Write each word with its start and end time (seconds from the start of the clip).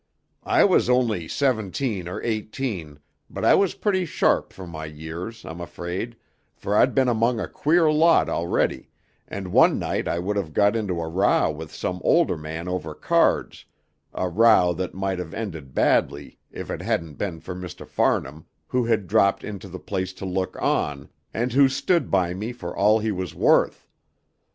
I 0.47 0.63
was 0.63 0.89
only 0.89 1.27
seventeen 1.27 2.07
or 2.07 2.23
eighteen, 2.23 2.97
but 3.29 3.45
I 3.45 3.53
was 3.53 3.75
pretty 3.75 4.03
sharp 4.05 4.51
for 4.51 4.65
my 4.65 4.85
years, 4.87 5.45
I'm 5.45 5.61
afraid, 5.61 6.15
for 6.55 6.75
I'd 6.75 6.95
been 6.95 7.07
among 7.07 7.39
a 7.39 7.47
queer 7.47 7.91
lot 7.91 8.27
already, 8.27 8.89
and 9.27 9.51
one 9.53 9.77
night 9.77 10.07
I 10.07 10.17
would 10.17 10.37
have 10.37 10.53
got 10.55 10.75
into 10.75 10.99
a 10.99 11.07
row 11.07 11.51
with 11.51 11.71
some 11.71 12.01
older 12.03 12.35
man 12.35 12.67
over 12.67 12.95
cards, 12.95 13.63
a 14.11 14.27
row 14.27 14.73
that 14.73 14.95
might 14.95 15.19
have 15.19 15.35
ended 15.35 15.75
badly 15.75 16.39
if 16.49 16.71
it 16.71 16.81
hadn't 16.81 17.19
been 17.19 17.39
for 17.39 17.53
Mr. 17.53 17.85
Farnham, 17.87 18.47
who 18.69 18.85
had 18.85 19.05
dropped 19.05 19.43
into 19.43 19.67
the 19.67 19.77
place 19.77 20.13
to 20.13 20.25
look 20.25 20.59
on, 20.59 21.09
and 21.31 21.53
who 21.53 21.69
stood 21.69 22.09
by 22.09 22.33
me 22.33 22.51
for 22.53 22.75
all 22.75 22.97
he 22.97 23.11
was 23.11 23.35
worth. 23.35 23.87